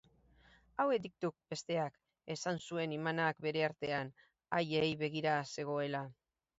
Hauek 0.83 1.03
dituk 1.03 1.35
besteak, 1.51 2.01
esan 2.37 2.59
zuen 2.65 2.97
imanak 2.99 3.47
bere 3.49 3.65
artean, 3.71 4.13
haiei 4.59 4.93
begira 5.07 5.41
zegoela. 5.57 6.07